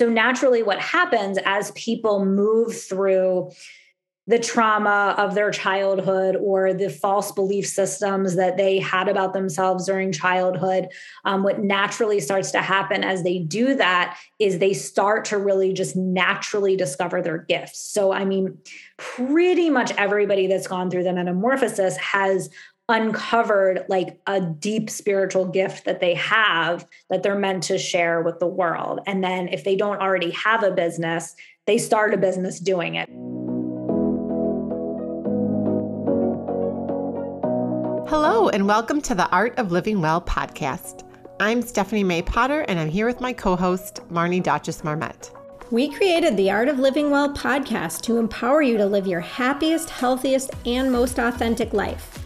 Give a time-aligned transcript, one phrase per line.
[0.00, 3.50] So, naturally, what happens as people move through
[4.26, 9.84] the trauma of their childhood or the false belief systems that they had about themselves
[9.84, 10.88] during childhood.
[11.26, 15.74] Um, what naturally starts to happen as they do that is they start to really
[15.74, 17.80] just naturally discover their gifts.
[17.80, 18.56] So, I mean,
[18.96, 22.48] pretty much everybody that's gone through the metamorphosis has
[22.90, 28.40] uncovered like a deep spiritual gift that they have that they're meant to share with
[28.40, 28.98] the world.
[29.06, 33.08] And then if they don't already have a business, they start a business doing it.
[38.10, 41.04] Hello, and welcome to the Art of Living Well podcast.
[41.38, 45.30] I'm Stephanie May Potter, and I'm here with my co host, Marnie Dotches Marmette.
[45.70, 49.90] We created the Art of Living Well podcast to empower you to live your happiest,
[49.90, 52.18] healthiest, and most authentic life.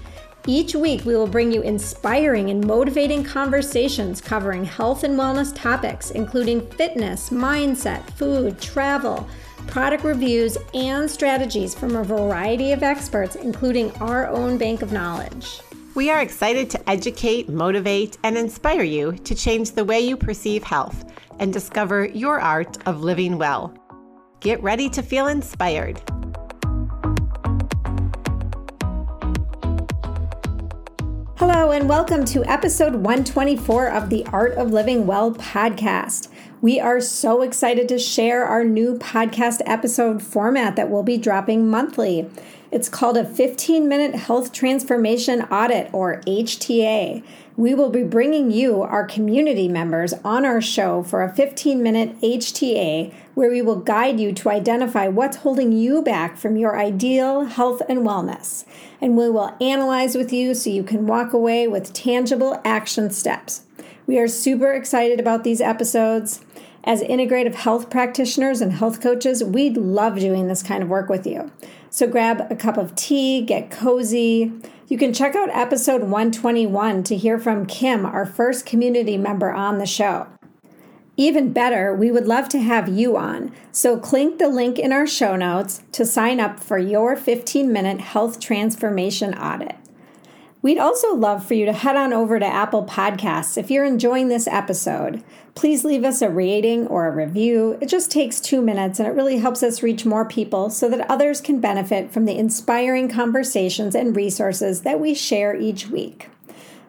[0.46, 6.10] Each week, we will bring you inspiring and motivating conversations covering health and wellness topics,
[6.10, 9.26] including fitness, mindset, food, travel,
[9.66, 15.60] product reviews, and strategies from a variety of experts, including our own bank of knowledge.
[15.94, 20.62] We are excited to educate, motivate, and inspire you to change the way you perceive
[20.62, 23.72] health and discover your art of living well.
[24.40, 26.02] Get ready to feel inspired.
[31.36, 36.28] Hello, and welcome to episode 124 of the Art of Living Well podcast.
[36.60, 41.68] We are so excited to share our new podcast episode format that we'll be dropping
[41.68, 42.30] monthly.
[42.74, 47.22] It's called a 15 minute health transformation audit or HTA.
[47.56, 52.20] We will be bringing you, our community members, on our show for a 15 minute
[52.20, 57.44] HTA where we will guide you to identify what's holding you back from your ideal
[57.44, 58.64] health and wellness.
[59.00, 63.62] And we will analyze with you so you can walk away with tangible action steps.
[64.08, 66.40] We are super excited about these episodes.
[66.82, 71.24] As integrative health practitioners and health coaches, we love doing this kind of work with
[71.24, 71.52] you.
[71.94, 74.50] So grab a cup of tea, get cozy.
[74.88, 79.78] You can check out episode 121 to hear from Kim, our first community member on
[79.78, 80.26] the show.
[81.16, 83.52] Even better, we would love to have you on.
[83.70, 88.00] So click the link in our show notes to sign up for your 15 minute
[88.00, 89.76] health transformation audit.
[90.64, 94.28] We'd also love for you to head on over to Apple Podcasts if you're enjoying
[94.28, 95.22] this episode.
[95.54, 97.76] Please leave us a rating or a review.
[97.82, 101.10] It just takes two minutes and it really helps us reach more people so that
[101.10, 106.30] others can benefit from the inspiring conversations and resources that we share each week.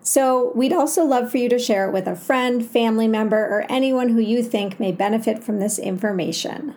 [0.01, 3.65] So, we'd also love for you to share it with a friend, family member, or
[3.67, 6.75] anyone who you think may benefit from this information.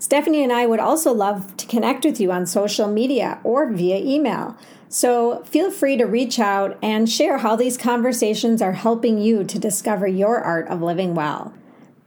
[0.00, 3.96] Stephanie and I would also love to connect with you on social media or via
[3.96, 4.56] email.
[4.88, 9.58] So feel free to reach out and share how these conversations are helping you to
[9.58, 11.52] discover your art of living well.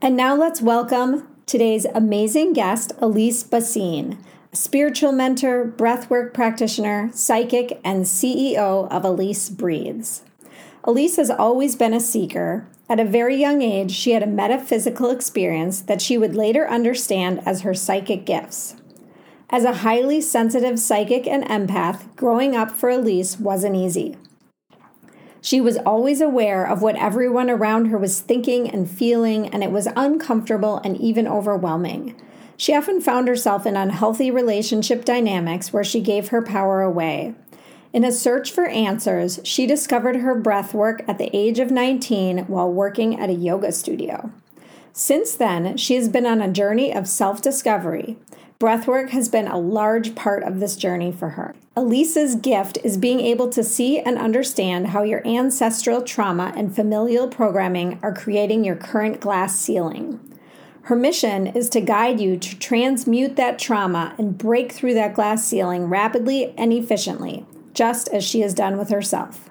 [0.02, 4.18] And now let's welcome today's amazing guest, Alyse Bacine,
[4.52, 10.24] spiritual mentor, breathwork practitioner, psychic, and CEO of Alyse Breathes.
[10.84, 12.68] Alyse has always been a seeker.
[12.90, 17.42] At a very young age, she had a metaphysical experience that she would later understand
[17.46, 18.75] as her psychic gifts.
[19.53, 24.16] As a highly sensitive psychic and empath, growing up for Alyse wasn't easy.
[25.41, 29.72] She was always aware of what everyone around her was thinking and feeling, and it
[29.72, 32.16] was uncomfortable and even overwhelming.
[32.56, 37.35] She often found herself in unhealthy relationship dynamics where she gave her power away.
[37.91, 42.45] In a search for answers, she discovered her breath work at the age of 19
[42.45, 44.31] while working at a yoga studio.
[44.94, 48.18] Since then, she has been on a journey of self discovery.
[48.59, 51.56] Breathwork has been a large part of this journey for her.
[51.75, 57.28] Alyse's gift is being able to see and understand how your ancestral trauma and familial
[57.28, 60.19] programming are creating your current glass ceiling.
[60.84, 65.47] Her mission is to guide you to transmute that trauma and break through that glass
[65.47, 69.50] ceiling rapidly and efficiently, just as she has done with herself.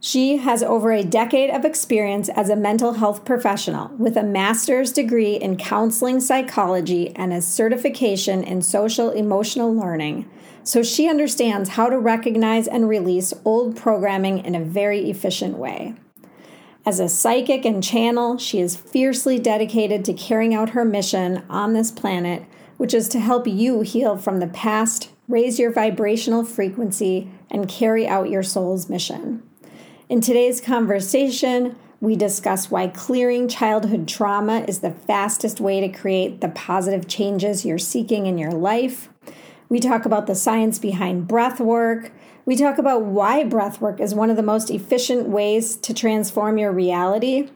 [0.00, 4.92] She has over a decade of experience as a mental health professional with a master's
[4.92, 10.28] degree in counseling psychology and a certification in social emotional learning.
[10.62, 15.94] So she understands how to recognize and release old programming in a very efficient way.
[16.84, 21.72] As a psychic and channel, she is fiercely dedicated to carrying out her mission on
[21.72, 22.44] this planet,
[22.76, 28.06] which is to help you heal from the past, raise your vibrational frequency, and carry
[28.06, 29.42] out your soul's mission.
[30.08, 36.40] In today's conversation, we discuss why clearing childhood trauma is the fastest way to create
[36.40, 39.08] the positive changes you're seeking in your life.
[39.68, 42.12] We talk about the science behind breath work.
[42.44, 46.56] We talk about why breath work is one of the most efficient ways to transform
[46.56, 47.48] your reality.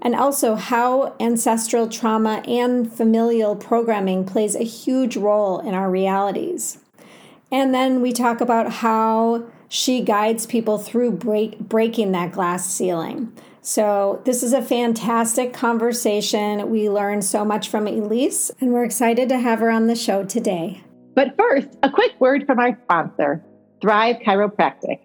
[0.00, 6.78] and also how ancestral trauma and familial programming plays a huge role in our realities.
[7.50, 13.32] And then we talk about how she guides people through break, breaking that glass ceiling.
[13.60, 16.70] So, this is a fantastic conversation.
[16.70, 20.24] We learned so much from Alyse, and we're excited to have her on the show
[20.24, 20.82] today.
[21.14, 23.44] But first, a quick word from our sponsor,
[23.82, 25.00] Thrive Chiropractic.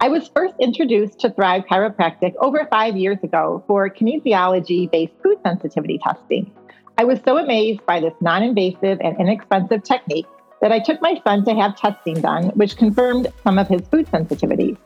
[0.00, 5.38] I was first introduced to Thrive Chiropractic over five years ago for kinesiology based food
[5.44, 6.50] sensitivity testing.
[6.96, 10.26] I was so amazed by this non invasive and inexpensive technique
[10.60, 14.06] that I took my son to have testing done, which confirmed some of his food
[14.06, 14.76] sensitivities.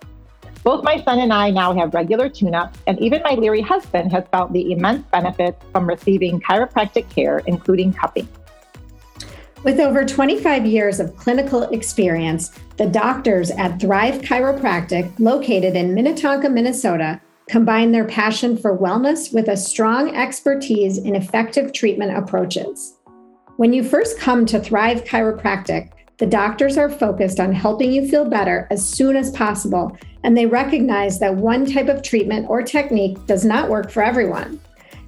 [0.64, 4.12] Both my son and I now have regular tune ups, and even my leery husband
[4.12, 8.28] has felt the immense benefits from receiving chiropractic care, including cupping.
[9.64, 16.48] With over 25 years of clinical experience, the doctors at Thrive Chiropractic, located in Minnetonka,
[16.48, 22.94] Minnesota, combine their passion for wellness with a strong expertise in effective treatment approaches.
[23.58, 28.24] When you first come to Thrive Chiropractic, the doctors are focused on helping you feel
[28.24, 33.24] better as soon as possible, and they recognize that one type of treatment or technique
[33.26, 34.58] does not work for everyone.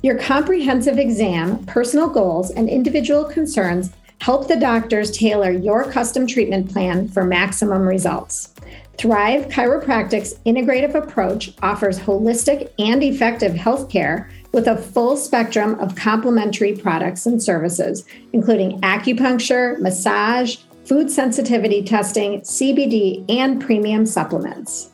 [0.02, 6.70] Your comprehensive exam, personal goals, and individual concerns help the doctors tailor your custom treatment
[6.70, 8.54] plan for maximum results.
[8.98, 16.76] Thrive Chiropractic's integrative approach offers holistic and effective healthcare with a full spectrum of complementary
[16.76, 24.92] products and services, including acupuncture, massage, food sensitivity testing, CBD, and premium supplements.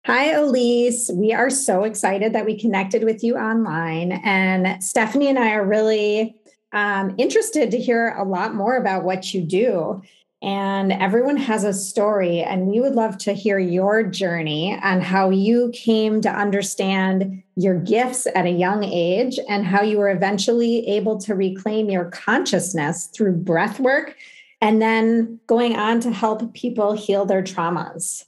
[0.06, 1.10] Hi, Alyse.
[1.14, 4.12] We are so excited that we connected with you online.
[4.26, 6.36] And Stephanie and I are really
[6.74, 10.02] um, interested to hear a lot more about what you do
[10.44, 15.30] and everyone has a story and we would love to hear your journey on how
[15.30, 20.86] you came to understand your gifts at a young age and how you were eventually
[20.86, 24.18] able to reclaim your consciousness through breath work
[24.60, 28.26] and then going on to help people heal their traumas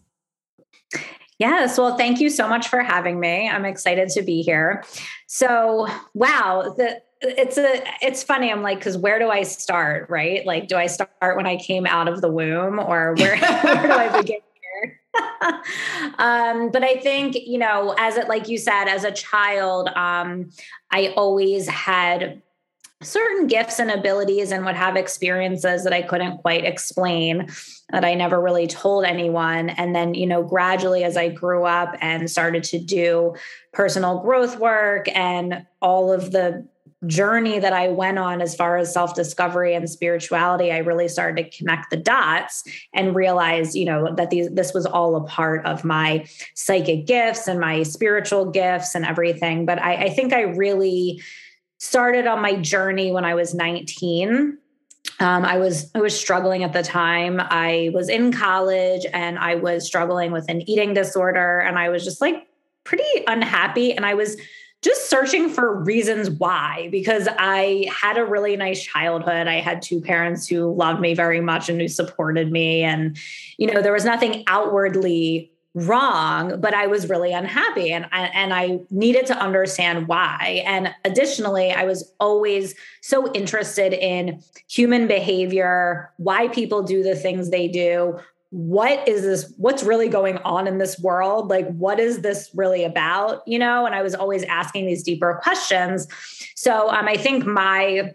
[1.37, 1.77] Yes.
[1.77, 3.49] Well, thank you so much for having me.
[3.49, 4.83] I'm excited to be here.
[5.27, 10.45] So, wow, the it's a it's funny i'm like because where do i start right
[10.45, 13.93] like do i start when i came out of the womb or where, where do
[13.93, 14.99] i begin here
[16.19, 20.51] um, but i think you know as it like you said as a child um,
[20.91, 22.41] i always had
[23.01, 27.47] certain gifts and abilities and would have experiences that I couldn't quite explain
[27.91, 29.69] that I never really told anyone.
[29.69, 33.35] And then, you know, gradually as I grew up and started to do
[33.73, 36.67] personal growth work and all of the
[37.05, 41.43] journey that I went on as far as self discovery and spirituality, I really started
[41.43, 45.65] to connect the dots and realize, you know, that these, this was all a part
[45.65, 46.25] of my
[46.55, 49.65] psychic gifts and my spiritual gifts and everything.
[49.65, 51.21] But I, I think I really
[51.79, 54.57] started on my journey when I was 19.
[55.19, 57.39] Um, I was I was struggling at the time.
[57.39, 62.03] I was in college and I was struggling with an eating disorder, and I was
[62.03, 62.47] just like
[62.83, 63.93] pretty unhappy.
[63.93, 64.37] And I was
[64.81, 69.47] just searching for reasons why because I had a really nice childhood.
[69.47, 73.17] I had two parents who loved me very much and who supported me and
[73.57, 78.53] you know there was nothing outwardly wrong but I was really unhappy and I, and
[78.53, 80.63] I needed to understand why.
[80.65, 87.49] And additionally, I was always so interested in human behavior, why people do the things
[87.49, 88.17] they do,
[88.51, 91.49] what is this what's really going on in this world?
[91.49, 93.85] Like what is this really about you know?
[93.85, 96.07] And i was always asking these deeper questions.
[96.55, 98.13] So um, i think my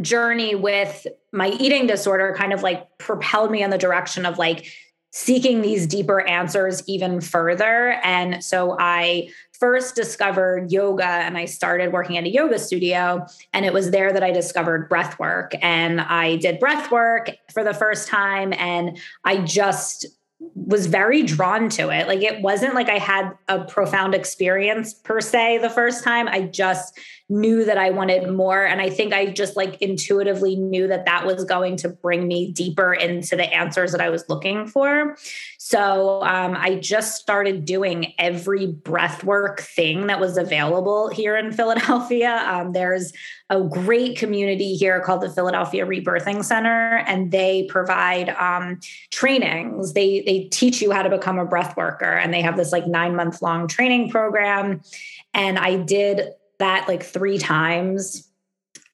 [0.00, 4.72] journey with my eating disorder kind of like propelled me in the direction of like
[5.10, 11.92] seeking these deeper answers even further and so i first discovered yoga and I started
[11.92, 13.26] working at a yoga studio.
[13.52, 15.52] And it was there that I discovered breath work.
[15.60, 18.52] And I did breath work for the first time.
[18.52, 20.06] And I just
[20.54, 22.06] was very drawn to it.
[22.06, 26.28] Like it wasn't like I had a profound experience per se the first time.
[26.28, 26.96] I just
[27.30, 28.64] knew that I wanted more.
[28.64, 32.52] And I think I just like intuitively knew that that was going to bring me
[32.52, 35.16] deeper into the answers that I was looking for.
[35.58, 41.52] So um, I just started doing every breath work thing that was available here in
[41.58, 42.42] Philadelphia.
[42.46, 43.12] Um, there's
[43.50, 48.80] a great community here called the Philadelphia Rebirthing Center, and they provide um,
[49.10, 49.94] trainings.
[49.94, 52.86] They they teach you how to become a breath worker, and they have this like
[52.86, 54.82] nine month long training program.
[55.32, 58.28] And I did that like three times.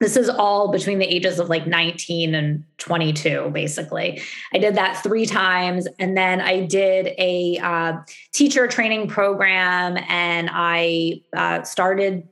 [0.00, 4.20] This is all between the ages of like 19 and 22 basically.
[4.52, 7.98] I did that three times and then i did a uh,
[8.32, 12.28] teacher training program and i uh, started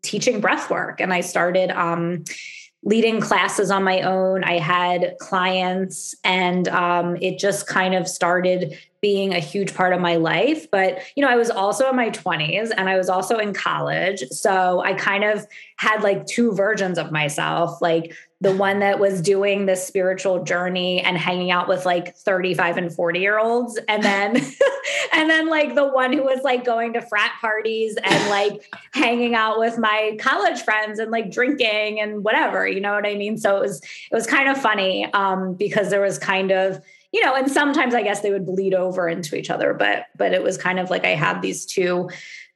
[0.00, 2.24] teaching breath work and i started um,
[2.84, 4.42] leading classes on my own.
[4.44, 10.00] I had clients and um, it just kind of started being a huge part of
[10.00, 10.70] my life.
[10.70, 14.22] But, you know, I was also in my 20s and I was also in college.
[14.30, 15.44] So I kind of
[15.76, 21.00] had like two versions of myself like the one that was doing this spiritual journey
[21.00, 23.78] and hanging out with like 35 and 40 year olds.
[23.88, 24.36] And then,
[25.12, 29.34] and then like the one who was like going to frat parties and like hanging
[29.34, 33.36] out with my college friends and like drinking and whatever, you know what I mean?
[33.36, 36.80] So it was, it was kind of funny um, because there was kind of,
[37.12, 40.32] you know, and sometimes I guess they would bleed over into each other, but but
[40.32, 42.08] it was kind of like I had these two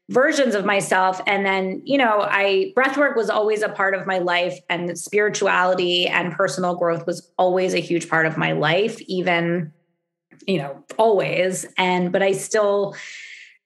[0.08, 1.20] versions of myself.
[1.26, 6.06] And then you know i breathwork was always a part of my life and spirituality
[6.06, 9.72] and personal growth was always a huge part of my life even
[10.46, 11.66] you know always.
[11.76, 12.94] And but i still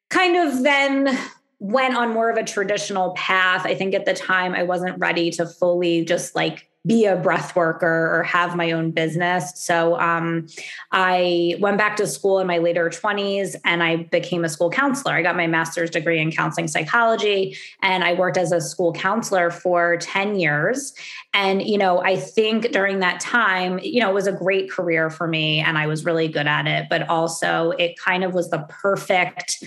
[0.09, 1.16] kind of then
[1.61, 3.66] went on more of a traditional path.
[3.66, 7.54] I think at the time i wasn't ready to fully just like be a breath
[7.54, 9.52] worker or have my own business.
[9.56, 10.46] So um,
[10.92, 15.12] I went back to school in my later 20s and I became a school counselor.
[15.12, 19.50] I got my master's degree in counseling psychology and I worked as a school counselor
[19.50, 20.94] for 10 years.
[21.34, 25.10] And, you know, I think during that time, you know, it was a great career
[25.10, 28.49] for me and I was really good at it, but also it kind of was
[28.49, 29.64] the perfect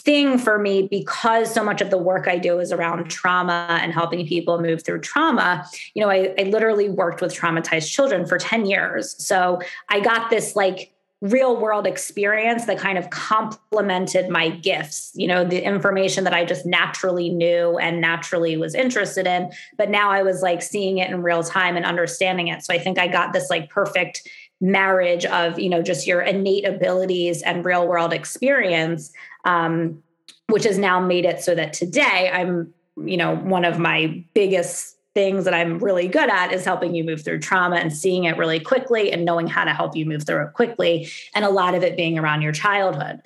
[0.00, 3.92] thing for me because so much of the work I do is around trauma and
[3.92, 5.66] helping people move through trauma.
[5.94, 9.14] You know, I, I literally worked with traumatized children for 10 years.
[9.24, 15.26] So I got this like real world experience that kind of complemented my gifts you
[15.26, 20.10] know the information that i just naturally knew and naturally was interested in but now
[20.10, 23.06] i was like seeing it in real time and understanding it so i think i
[23.06, 24.26] got this like perfect
[24.60, 29.12] marriage of you know just your innate abilities and real world experience
[29.44, 30.02] um,
[30.50, 34.96] which has now made it so that today I'm, you know, one of my biggest
[35.14, 38.36] things that I'm really good at is helping you move through trauma and seeing it
[38.36, 41.08] really quickly and knowing how to help you move through it quickly.
[41.34, 43.20] And a lot of it being around your childhood.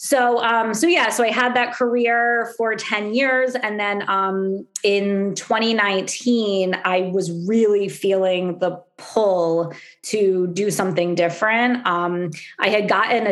[0.00, 3.56] So, um, so yeah, so I had that career for 10 years.
[3.56, 11.86] And then um, in 2019, I was really feeling the pull to do something different.
[11.86, 13.26] Um, I had gotten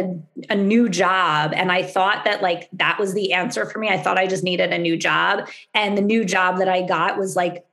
[0.48, 3.88] a, a new job and I thought that like that was the answer for me.
[3.88, 5.48] I thought I just needed a new job.
[5.74, 7.64] And the new job that I got was like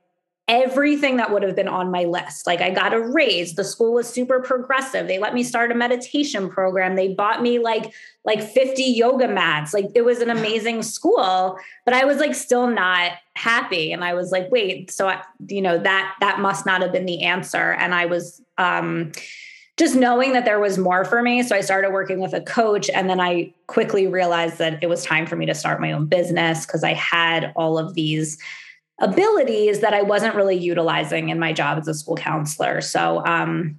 [0.46, 2.46] everything that would have been on my list.
[2.46, 3.54] Like I got a raise.
[3.54, 5.08] The school was super progressive.
[5.08, 6.96] They let me start a meditation program.
[6.96, 7.92] They bought me like
[8.24, 9.72] like 50 yoga mats.
[9.72, 14.12] Like it was an amazing school, but I was like still not happy and I
[14.12, 17.72] was like, "Wait, so I, you know, that that must not have been the answer."
[17.72, 19.12] And I was um
[19.76, 21.42] just knowing that there was more for me.
[21.42, 25.04] So I started working with a coach and then I quickly realized that it was
[25.04, 28.38] time for me to start my own business because I had all of these
[28.98, 32.80] abilities that I wasn't really utilizing in my job as a school counselor.
[32.80, 33.78] So um,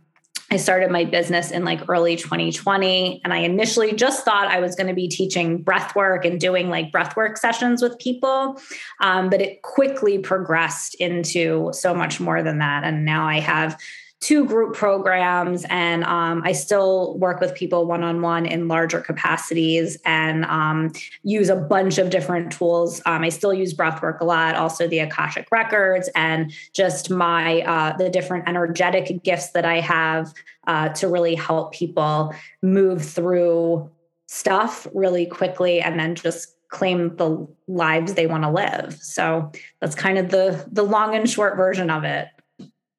[0.52, 3.22] I started my business in like early 2020.
[3.24, 6.70] And I initially just thought I was going to be teaching breath work and doing
[6.70, 8.60] like breath work sessions with people.
[9.02, 12.84] Um, but it quickly progressed into so much more than that.
[12.84, 13.80] And now I have
[14.25, 20.46] two group programs and um, i still work with people one-on-one in larger capacities and
[20.46, 20.91] um,
[21.22, 23.03] use a bunch of different tools.
[23.05, 27.96] Um, i still use breathwork a lot also the akashic records and just my uh,
[27.98, 30.34] the different energetic gifts that i have
[30.65, 33.88] uh, to really help people move through
[34.25, 38.98] stuff really quickly and then just claim the lives they want to live.
[39.00, 42.27] So that's kind of the the long and short version of it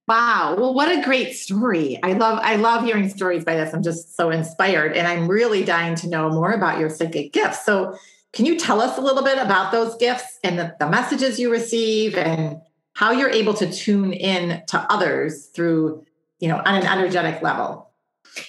[0.08, 0.54] Wow.
[0.56, 1.98] Well, what a great story.
[2.02, 3.74] I love I love hearing stories by this.
[3.74, 7.64] I'm just so inspired and I'm really dying to know more about your psychic gifts.
[7.64, 7.96] So,
[8.32, 11.50] can you tell us a little bit about those gifts and the, the messages you
[11.50, 12.60] receive and
[12.92, 16.04] how you're able to tune in to others through,
[16.38, 17.90] you know, on an energetic level?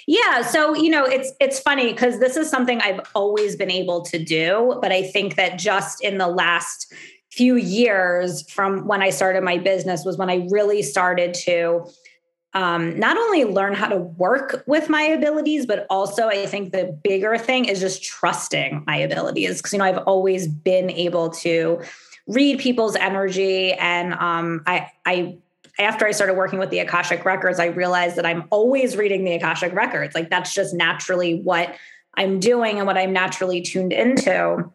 [0.05, 4.01] Yeah, so you know, it's it's funny because this is something I've always been able
[4.03, 6.93] to do, but I think that just in the last
[7.37, 11.85] few years from when I started my business was when I really started to
[12.53, 16.99] um, not only learn how to work with my abilities, but also I think the
[17.03, 19.57] bigger thing is just trusting my abilities.
[19.57, 21.81] Because, you know, I've always been able to
[22.25, 23.73] read people's energy.
[23.73, 25.37] And um, I, I,
[25.77, 29.33] after I started working with the Akashic Records, I realized that I'm always reading the
[29.33, 30.15] Akashic Records.
[30.15, 31.75] Like that's just naturally what
[32.15, 34.71] I'm doing and what I'm naturally tuned into.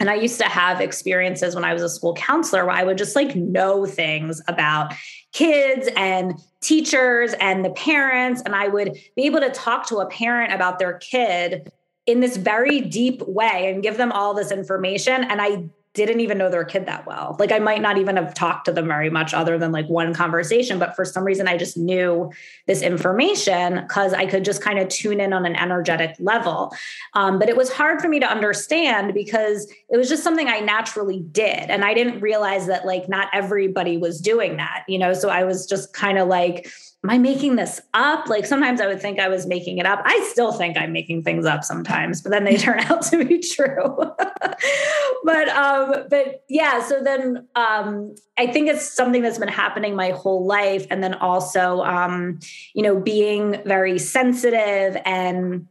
[0.00, 2.98] And I used to have experiences when I was a school counselor where I would
[2.98, 4.92] just like know things about
[5.32, 8.42] kids and teachers and the parents.
[8.44, 11.72] And I would be able to talk to a parent about their kid
[12.06, 15.24] in this very deep way and give them all this information.
[15.24, 17.36] And I didn't even know their kid that well.
[17.38, 20.12] Like I might not even have talked to them very much other than like one
[20.12, 22.30] conversation, but for some reason I just knew
[22.66, 26.74] this information because I could just kind of tune in on an energetic level.
[27.14, 30.58] Um, but it was hard for me to understand because it was just something I
[30.58, 31.70] naturally did.
[31.70, 35.14] And I didn't realize that like not everybody was doing that, you know?
[35.14, 36.68] So I was just kind of like,
[37.04, 38.28] am I making this up?
[38.28, 40.00] Like sometimes I would think I was making it up.
[40.04, 43.40] I still think I'm making things up sometimes, but then they turn out to be
[43.40, 43.94] true.
[45.24, 50.10] but um, but yeah, so then um, I think it's something that's been happening my
[50.10, 50.86] whole life.
[50.90, 52.40] And then also um,
[52.72, 55.68] you know, being very sensitive and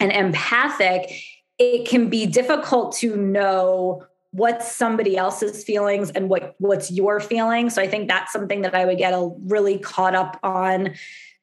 [0.00, 1.12] and empathic,
[1.58, 7.70] it can be difficult to know what's somebody else's feelings and what what's your feeling
[7.70, 10.94] so i think that's something that i would get a really caught up on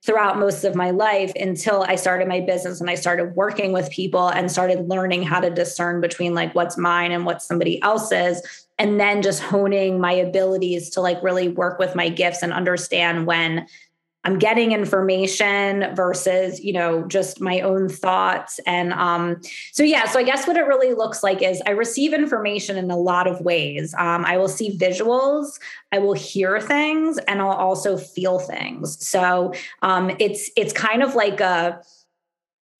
[0.04, 3.90] throughout most of my life until i started my business and i started working with
[3.92, 8.66] people and started learning how to discern between like what's mine and what's somebody else's.
[8.80, 13.28] And then just honing my abilities to like really work with my gifts and understand
[13.28, 13.68] when
[14.26, 18.60] I'm getting information versus, you know, just my own thoughts.
[18.66, 22.14] And um, so, yeah, so I guess what it really looks like is I receive
[22.14, 23.94] information in a lot of ways.
[23.98, 25.60] Um, I will see visuals,
[25.94, 29.08] I will hear things, and I'll also feel things.
[29.08, 31.82] So um, it's it's kind of like a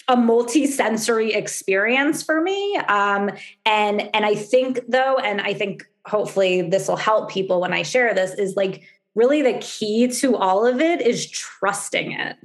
[0.10, 3.30] a multi-sensory experience for me um,
[3.66, 7.84] and and i think though and i think hopefully this will help people when i
[7.84, 8.82] share this is like
[9.20, 12.38] really the key to all of it is trusting it.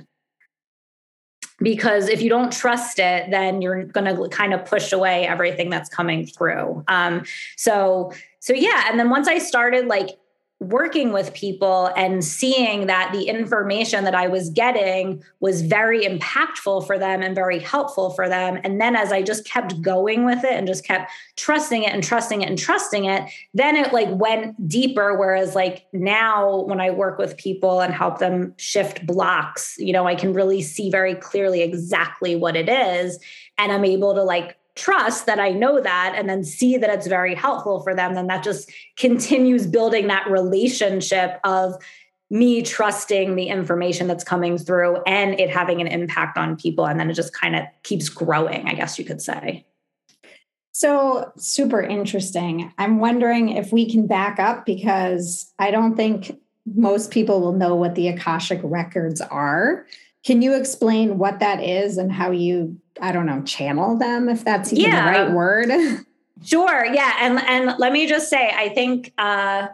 [1.61, 5.71] Because if you don't trust it, then you're going to kind of push away everything
[5.71, 6.83] that's coming through.
[6.89, 7.25] Um,
[7.57, 8.87] so, so yeah.
[8.91, 10.19] And then once I started like
[10.61, 16.87] working with people and seeing that the information that I was getting was very impactful
[16.87, 18.61] for them and very helpful for them.
[18.63, 22.03] And then as I just kept going with it and just kept trusting it and
[22.03, 25.19] trusting it and trusting it, then it like went deeper.
[25.19, 30.07] Whereas like now when I work with people and help them shift blocks, you know,
[30.07, 33.19] I can really see very clearly exactly what it is.
[33.59, 37.07] And I'm able to like trust that I know that and then see that it's
[37.07, 41.75] very helpful for them, then that just continues building that relationship of
[42.31, 46.87] me trusting the information that's coming through and it having an impact on people.
[46.87, 49.65] And then it just kind of keeps growing, I guess you could say.
[50.73, 52.73] So, super interesting.
[52.79, 57.77] I'm wondering if we can back up because I don't think most people will know
[57.77, 59.87] what the Akashic records are.
[60.25, 64.45] Can you explain what that is and how you, I don't know, channel them if
[64.45, 65.13] that's even yeah.
[65.13, 65.71] the right word?
[66.43, 66.85] Sure.
[66.85, 67.17] Yeah.
[67.21, 69.69] And and let me just say, I think uh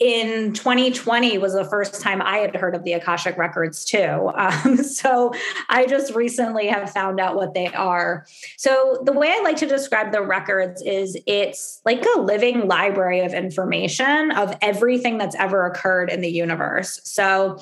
[0.00, 4.32] in 2020 was the first time I had heard of the Akashic Records too.
[4.40, 5.32] Um, so
[5.68, 8.26] I just recently have found out what they are.
[8.56, 13.20] So the way I like to describe the records is it's like a living library
[13.20, 17.00] of information of everything that's ever occurred in the universe.
[17.04, 17.58] So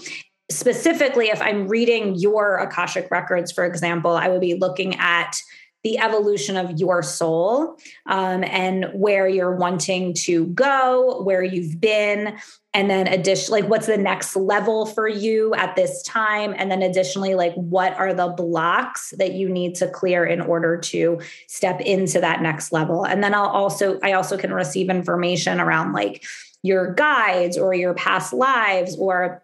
[0.51, 5.37] specifically, if I'm reading your Akashic records, for example, I would be looking at
[5.85, 12.37] the evolution of your soul um, and where you're wanting to go, where you've been,
[12.75, 16.83] and then additionally, like what's the next level for you at this time, and then
[16.83, 21.81] additionally, like what are the blocks that you need to clear in order to step
[21.81, 23.05] into that next level.
[23.05, 26.25] And then I'll also, I also can receive information around like
[26.63, 29.43] your guides or your past lives or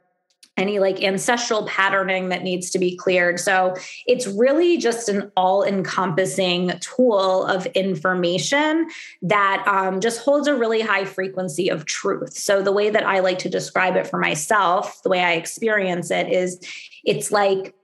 [0.56, 3.40] any like ancestral patterning that needs to be cleared.
[3.40, 3.74] So
[4.06, 8.88] it's really just an all encompassing tool of information
[9.22, 12.34] that um, just holds a really high frequency of truth.
[12.34, 16.10] So the way that I like to describe it for myself, the way I experience
[16.10, 16.60] it is
[17.04, 17.74] it's like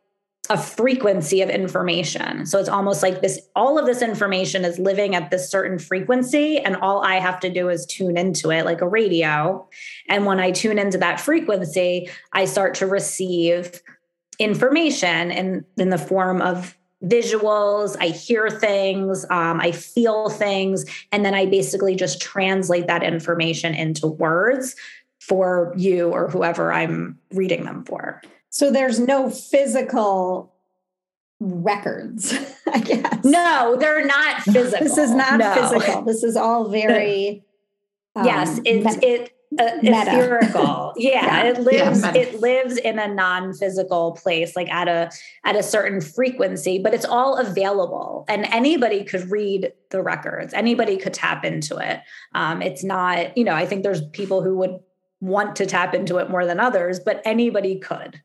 [0.50, 2.44] a frequency of information.
[2.44, 6.58] So it's almost like this all of this information is living at this certain frequency
[6.58, 9.66] and all I have to do is tune into it like a radio.
[10.08, 13.80] And when I tune into that frequency, I start to receive
[14.40, 21.24] information in in the form of visuals, I hear things, um, I feel things, and
[21.24, 24.76] then I basically just translate that information into words
[25.18, 28.20] for you or whoever I'm reading them for.
[28.50, 30.52] So there's no physical
[31.38, 32.34] records,
[32.72, 33.24] I guess.
[33.24, 34.78] No, they're not physical.
[34.86, 35.54] this is not no.
[35.54, 36.02] physical.
[36.02, 37.44] This is all very.
[38.16, 40.92] Um, yes, it's it uh, etherical.
[40.96, 42.02] Yeah, yeah, it lives.
[42.02, 45.12] Yeah, it lives in a non-physical place, like at a
[45.44, 50.52] at a certain frequency, but it's all available, and anybody could read the records.
[50.52, 52.00] Anybody could tap into it.
[52.34, 54.80] Um, it's not, you know, I think there's people who would
[55.20, 58.20] want to tap into it more than others, but anybody could.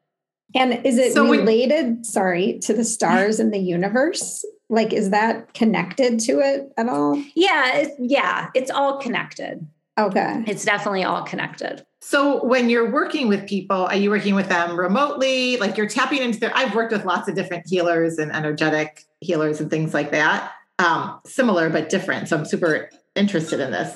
[0.54, 4.46] And is it so related, we, sorry, to the stars in the universe?
[4.70, 7.22] Like, is that connected to it at all?
[7.36, 9.68] Yeah, it, yeah, it's all connected.
[9.98, 10.44] Okay.
[10.48, 11.86] It's definitely all connected.
[12.02, 15.58] So when you're working with people, are you working with them remotely?
[15.58, 19.60] Like you're tapping into their, I've worked with lots of different healers and energetic healers
[19.60, 20.52] and things like that.
[20.80, 22.28] Um, similar but different.
[22.28, 23.96] So I'm super interested in this.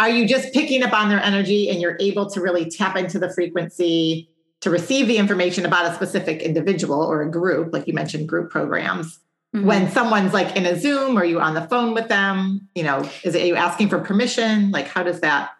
[0.00, 3.18] Are you just picking up on their energy and you're able to really tap into
[3.18, 4.30] the frequency
[4.60, 8.50] to receive the information about a specific individual or a group, like you mentioned group
[8.50, 9.18] programs?
[9.54, 9.66] Mm-hmm.
[9.66, 12.68] When someone's like in a Zoom, or you on the phone with them?
[12.74, 14.70] You know, is it are you asking for permission?
[14.70, 15.50] Like, how does that?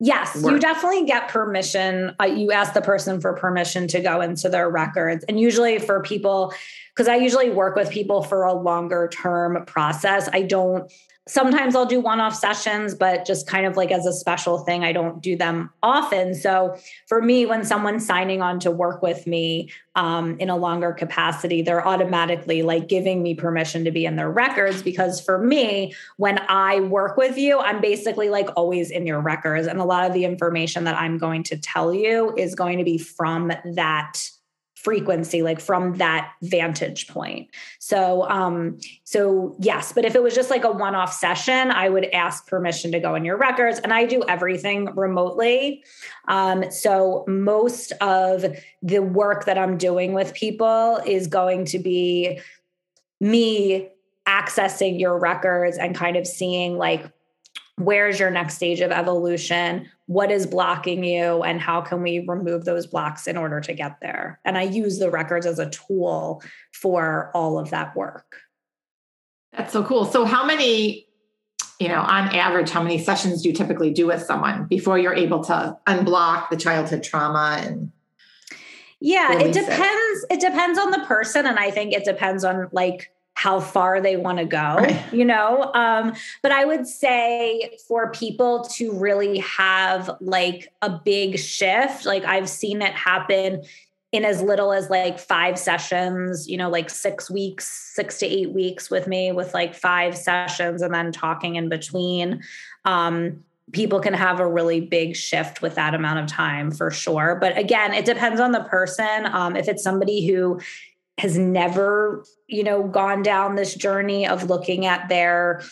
[0.00, 0.52] Yes, work?
[0.52, 2.16] you definitely get permission.
[2.20, 6.00] Uh, you ask the person for permission to go into their records, and usually for
[6.02, 6.54] people,
[6.94, 10.28] because I usually work with people for a longer term process.
[10.32, 10.90] I don't
[11.26, 14.84] sometimes I'll do one off sessions, but just kind of like as a special thing,
[14.84, 16.34] I don't do them often.
[16.34, 20.92] So for me, when someone's signing on to work with me um, in a longer
[20.92, 24.82] capacity, they're automatically like giving me permission to be in their records.
[24.82, 29.66] Because for me, when I work with you, I'm basically like always in your records.
[29.66, 32.84] And a lot of the information that I'm going to tell you is going to
[32.84, 34.28] be from that
[34.84, 37.48] frequency like from that vantage point.
[37.78, 42.04] So um so yes but if it was just like a one-off session i would
[42.06, 45.82] ask permission to go in your records and i do everything remotely.
[46.28, 48.44] Um so most of
[48.82, 52.40] the work that i'm doing with people is going to be
[53.20, 53.88] me
[54.28, 57.10] accessing your records and kind of seeing like
[57.76, 62.64] where's your next stage of evolution what is blocking you and how can we remove
[62.64, 64.40] those blocks in order to get there?
[64.44, 68.36] And i use the records as a tool for all of that work.
[69.52, 70.04] That's so cool.
[70.04, 71.06] So how many
[71.80, 75.14] you know on average how many sessions do you typically do with someone before you're
[75.14, 77.90] able to unblock the childhood trauma and
[79.00, 80.34] yeah it depends it.
[80.34, 84.16] it depends on the person and i think it depends on like how far they
[84.16, 85.12] want to go right.
[85.12, 91.38] you know um but i would say for people to really have like a big
[91.38, 93.62] shift like i've seen it happen
[94.14, 97.66] in as little as like five sessions, you know, like six weeks,
[97.96, 102.40] six to eight weeks with me with like five sessions and then talking in between.
[102.84, 103.42] Um,
[103.72, 107.36] people can have a really big shift with that amount of time for sure.
[107.40, 109.26] But again, it depends on the person.
[109.26, 110.60] Um, if it's somebody who
[111.18, 115.62] has never, you know, gone down this journey of looking at their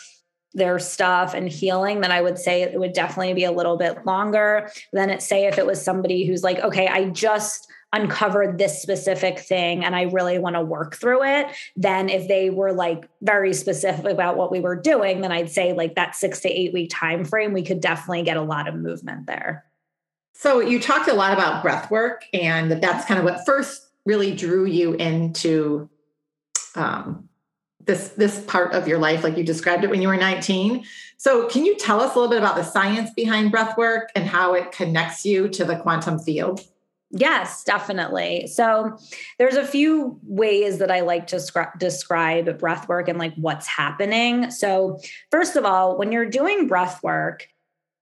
[0.55, 4.05] their stuff and healing, then I would say it would definitely be a little bit
[4.05, 4.71] longer.
[4.93, 9.39] than it say if it was somebody who's like, okay, I just uncovered this specific
[9.39, 13.53] thing and I really want to work through it, then if they were like very
[13.53, 16.91] specific about what we were doing, then I'd say like that 6 to 8 week
[16.93, 19.65] time frame we could definitely get a lot of movement there.
[20.35, 24.35] So you talked a lot about breath work and that's kind of what first really
[24.35, 25.89] drew you into
[26.75, 27.29] um,
[27.85, 30.85] this this part of your life, like you described it when you were 19.
[31.17, 34.25] So, can you tell us a little bit about the science behind breath work and
[34.25, 36.61] how it connects you to the quantum field?
[37.15, 38.47] Yes, definitely.
[38.47, 38.97] So
[39.39, 43.67] there's a few ways that I like to describe describe breath work and like what's
[43.67, 44.51] happening.
[44.51, 44.99] So
[45.31, 47.49] first of all, when you're doing breath work,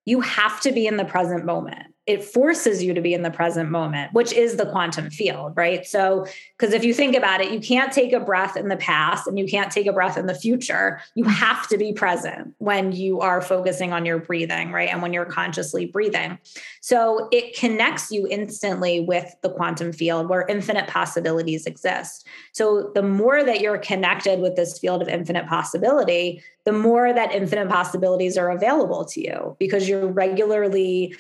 [0.07, 3.31] you have to be in the present moment it forces you to be in the
[3.31, 5.87] present moment, which is the quantum field, right?
[5.87, 6.27] So,
[6.59, 9.39] because if you think about it, you can't take a breath in the past and
[9.39, 11.01] you can't take a breath in the future.
[11.15, 14.89] You have to be present when you are focusing on your breathing, right?
[14.89, 16.37] And when you're consciously breathing.
[16.81, 22.27] So, it connects you instantly with the quantum field where infinite possibilities exist.
[22.51, 27.33] So, the more that you're connected with this field of infinite possibility, the more that
[27.33, 31.15] infinite possibilities are available to you because you're regularly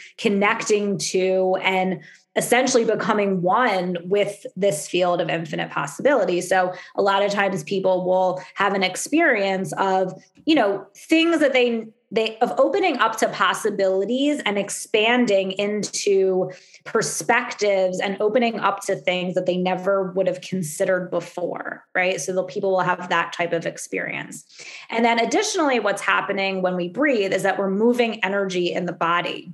[0.81, 2.01] connecting to and
[2.37, 6.41] essentially becoming one with this field of infinite possibility.
[6.41, 10.13] So a lot of times people will have an experience of,
[10.47, 16.51] you know, things that they they of opening up to possibilities and expanding into
[16.85, 22.21] perspectives and opening up to things that they never would have considered before right?
[22.21, 24.45] So the people will have that type of experience.
[24.89, 28.93] And then additionally what's happening when we breathe is that we're moving energy in the
[28.93, 29.53] body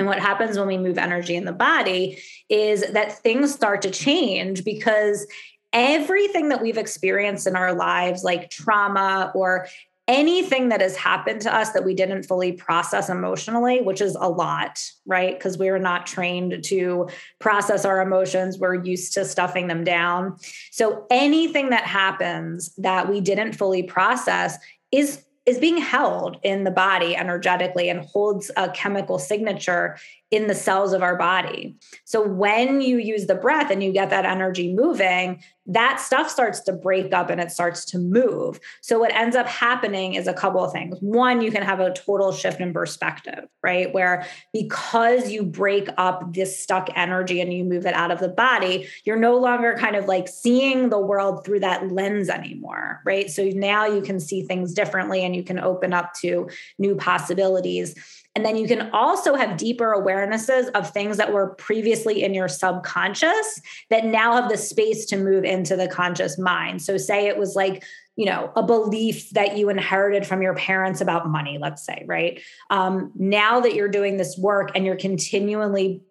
[0.00, 3.90] and what happens when we move energy in the body is that things start to
[3.90, 5.26] change because
[5.74, 9.68] everything that we've experienced in our lives, like trauma or
[10.08, 14.26] anything that has happened to us that we didn't fully process emotionally, which is a
[14.26, 15.38] lot, right?
[15.38, 17.06] Because we are not trained to
[17.38, 18.58] process our emotions.
[18.58, 20.38] We're used to stuffing them down.
[20.70, 24.56] So anything that happens that we didn't fully process
[24.90, 29.98] is is being held in the body energetically and holds a chemical signature
[30.30, 31.74] in the cells of our body.
[32.04, 36.58] So when you use the breath and you get that energy moving, that stuff starts
[36.58, 38.58] to break up and it starts to move.
[38.80, 40.96] So what ends up happening is a couple of things.
[41.00, 43.92] One, you can have a total shift in perspective, right?
[43.94, 48.28] Where because you break up this stuck energy and you move it out of the
[48.28, 53.30] body, you're no longer kind of like seeing the world through that lens anymore, right?
[53.30, 57.94] So now you can see things differently and you can open up to new possibilities.
[58.36, 62.46] And then you can also have deeper awarenesses of things that were previously in your
[62.46, 66.80] subconscious that now have the space to move into the conscious mind.
[66.80, 67.82] So, say it was like,
[68.14, 72.40] you know, a belief that you inherited from your parents about money, let's say, right?
[72.70, 76.02] Um, now that you're doing this work and you're continually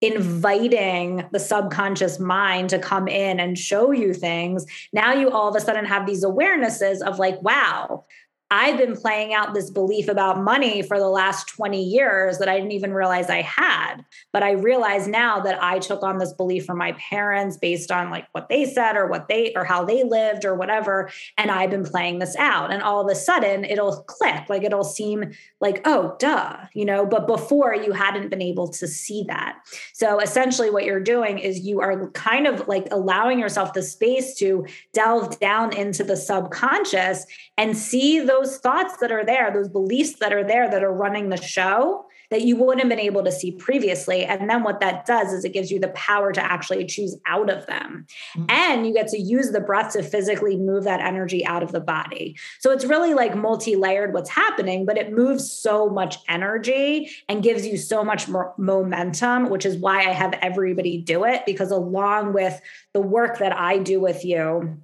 [0.00, 5.56] inviting the subconscious mind to come in and show you things, now you all of
[5.56, 8.04] a sudden have these awarenesses of like, wow,
[8.52, 12.56] I've been playing out this belief about money for the last 20 years that I
[12.56, 14.04] didn't even realize I had.
[14.30, 18.10] But I realize now that I took on this belief from my parents based on
[18.10, 21.10] like what they said or what they or how they lived or whatever.
[21.38, 22.70] And I've been playing this out.
[22.70, 27.06] And all of a sudden it'll click, like it'll seem like, oh, duh, you know,
[27.06, 29.60] but before you hadn't been able to see that.
[29.94, 34.34] So essentially, what you're doing is you are kind of like allowing yourself the space
[34.40, 37.24] to delve down into the subconscious
[37.56, 41.28] and see those thoughts that are there, those beliefs that are there that are running
[41.28, 44.24] the show that you wouldn't have been able to see previously.
[44.24, 47.50] And then what that does is it gives you the power to actually choose out
[47.50, 48.06] of them.
[48.34, 48.46] Mm-hmm.
[48.48, 51.80] And you get to use the breath to physically move that energy out of the
[51.80, 52.38] body.
[52.60, 57.42] So it's really like multi layered what's happening, but it moves so much energy and
[57.42, 61.70] gives you so much more momentum, which is why I have everybody do it because
[61.70, 62.58] along with
[62.94, 64.78] the work that I do with you,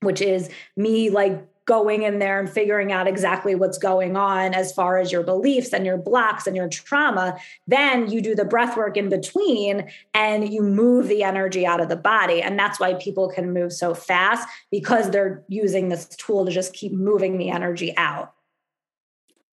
[0.00, 4.72] which is me like going in there and figuring out exactly what's going on as
[4.72, 8.76] far as your beliefs and your blocks and your trauma then you do the breath
[8.76, 12.42] work in between and you move the energy out of the body.
[12.42, 16.72] And that's why people can move so fast because they're using this tool to just
[16.72, 18.32] keep moving the energy out.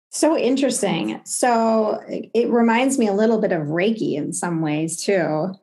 [0.10, 1.22] So interesting.
[1.24, 5.54] So it reminds me a little bit of reiki in some ways too.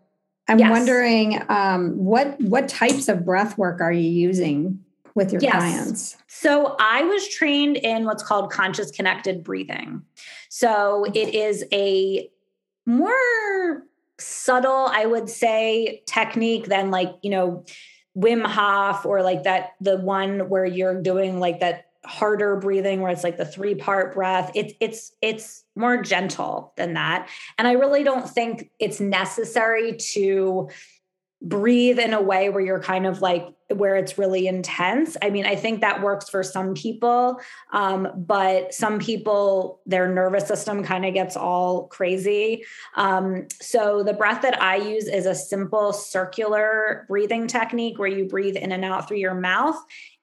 [0.49, 0.71] I'm yes.
[0.71, 4.79] wondering um, what what types of breath work are you using
[5.17, 5.53] with your yes.
[5.53, 6.17] clients?
[6.29, 10.03] So I was trained in what's called conscious connected breathing.
[10.49, 12.31] So it is a
[12.85, 13.83] more
[14.19, 17.65] subtle, I would say, technique than like, you know,
[18.17, 23.11] Wim Hof or like that, the one where you're doing like that harder breathing where
[23.11, 27.73] it's like the three part breath it's it's it's more gentle than that and i
[27.73, 30.69] really don't think it's necessary to
[31.43, 35.17] breathe in a way where you're kind of like where it's really intense.
[35.21, 37.41] I mean, I think that works for some people,
[37.73, 42.65] um, but some people, their nervous system kind of gets all crazy.
[42.95, 48.27] Um, so the breath that I use is a simple circular breathing technique where you
[48.27, 49.77] breathe in and out through your mouth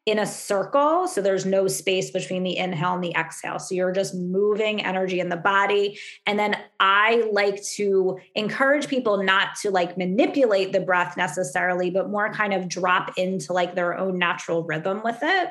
[0.06, 1.08] in a circle.
[1.08, 3.58] So there's no space between the inhale and the exhale.
[3.58, 5.98] So you're just moving energy in the body.
[6.26, 12.10] And then I like to encourage people not to like manipulate the breath necessarily, but
[12.10, 15.50] more kind of drop into like their own natural rhythm with it.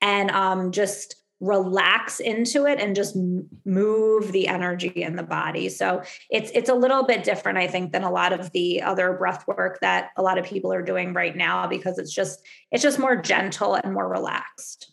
[0.00, 3.16] And um, just relax into it and just
[3.64, 5.68] move the energy in the body.
[5.68, 9.12] So it's it's a little bit different i think than a lot of the other
[9.12, 12.82] breath work that a lot of people are doing right now because it's just it's
[12.82, 14.92] just more gentle and more relaxed.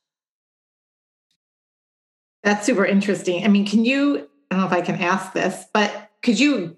[2.43, 3.45] That's super interesting.
[3.45, 6.75] I mean can you i don't know if i can ask this but could you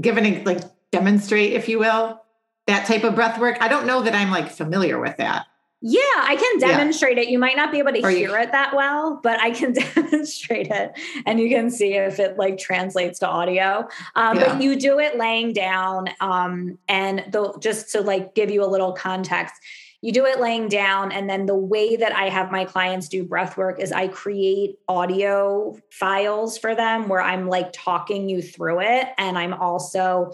[0.00, 2.20] give an like demonstrate if you will
[2.66, 3.58] that type of breath work?
[3.60, 5.46] I don't know that i'm like familiar with that
[5.82, 7.24] yeah, I can demonstrate yeah.
[7.24, 7.28] it.
[7.28, 9.72] You might not be able to or hear you- it that well, but I can
[9.94, 10.92] demonstrate it
[11.26, 13.86] and you can see if it like translates to audio.
[14.14, 14.54] Um, yeah.
[14.54, 16.08] But you do it laying down.
[16.20, 19.54] Um, and the, just to like give you a little context,
[20.02, 21.10] you do it laying down.
[21.12, 24.76] And then the way that I have my clients do breath work is I create
[24.88, 29.08] audio files for them where I'm like talking you through it.
[29.18, 30.32] And I'm also,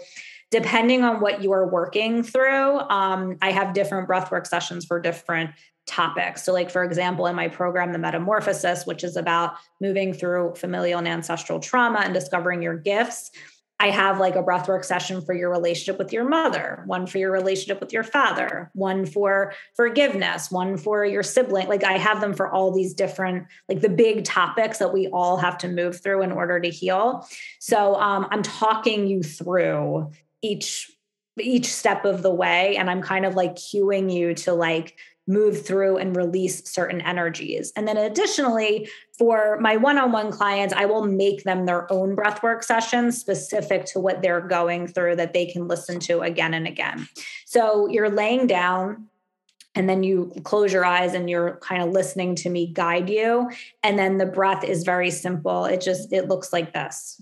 [0.53, 5.49] depending on what you are working through, um, I have different breathwork sessions for different
[5.87, 6.43] topics.
[6.43, 10.99] So, like, for example, in my program, The Metamorphosis, which is about moving through familial
[10.99, 13.31] and ancestral trauma and discovering your gifts,
[13.79, 17.31] I have like a breathwork session for your relationship with your mother, one for your
[17.31, 21.67] relationship with your father, one for forgiveness, one for your sibling.
[21.67, 25.35] Like I have them for all these different, like the big topics that we all
[25.37, 27.27] have to move through in order to heal.
[27.59, 30.11] So um, I'm talking you through
[30.43, 30.91] each
[31.39, 34.95] each step of the way, and I'm kind of like cueing you to like
[35.27, 37.71] move through and release certain energies.
[37.75, 43.19] And then additionally, for my one-on-one clients, I will make them their own breathwork sessions
[43.19, 47.07] specific to what they're going through that they can listen to again and again.
[47.45, 49.07] So you're laying down
[49.75, 53.49] and then you close your eyes and you're kind of listening to me guide you
[53.81, 55.65] and then the breath is very simple.
[55.65, 57.21] It just it looks like this.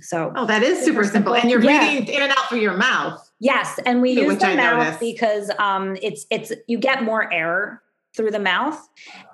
[0.00, 1.34] So Oh, that is super simple.
[1.34, 1.78] And you're yeah.
[1.78, 3.30] breathing in and out through your mouth.
[3.40, 3.78] Yes.
[3.84, 5.00] And we use the I mouth noticed.
[5.00, 7.82] because um it's it's you get more air
[8.16, 8.78] through the mouth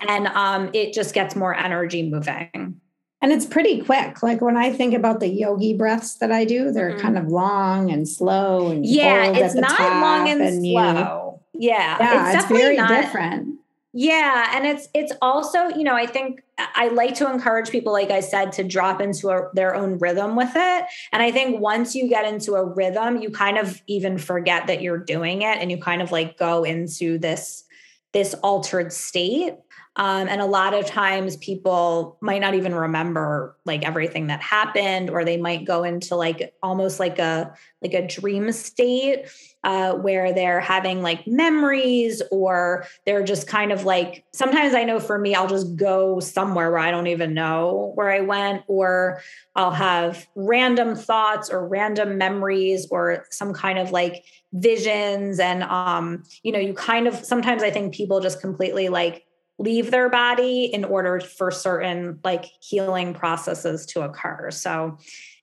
[0.08, 2.80] and um it just gets more energy moving.
[3.20, 4.22] And it's pretty quick.
[4.22, 7.00] Like when I think about the yogi breaths that I do, they're mm-hmm.
[7.00, 11.40] kind of long and slow and yeah, it's not long and, and slow.
[11.52, 13.51] You, yeah, yeah, it's, it's very not, different.
[13.94, 18.10] Yeah, and it's it's also, you know, I think I like to encourage people like
[18.10, 20.84] I said to drop into a, their own rhythm with it.
[21.12, 24.80] And I think once you get into a rhythm, you kind of even forget that
[24.80, 27.64] you're doing it and you kind of like go into this
[28.12, 29.54] this altered state.
[29.96, 35.10] Um, and a lot of times people might not even remember like everything that happened,
[35.10, 39.26] or they might go into like almost like a like a dream state
[39.64, 44.98] uh, where they're having like memories, or they're just kind of like sometimes I know
[44.98, 49.20] for me, I'll just go somewhere where I don't even know where I went, or
[49.56, 54.24] I'll have random thoughts or random memories or some kind of like
[54.54, 55.38] visions.
[55.38, 59.26] And um, you know, you kind of sometimes I think people just completely like
[59.62, 64.50] leave their body in order for certain like healing processes to occur.
[64.50, 64.98] So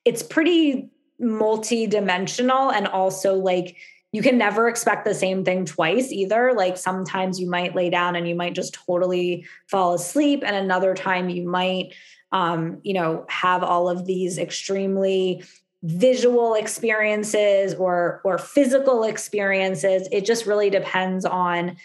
[0.06, 3.76] it's pretty multi-dimensional and also like
[4.12, 6.54] you can never expect the same thing twice either.
[6.56, 10.96] Like sometimes you might lay down and you might just totally fall asleep and another
[10.96, 11.94] time you might
[12.32, 15.44] um, you know, have all of these extremely
[15.84, 20.08] visual experiences or or physical experiences.
[20.12, 21.78] It just really depends on